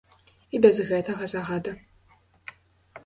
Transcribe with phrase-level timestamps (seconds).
[0.57, 1.71] І без гэтага загада.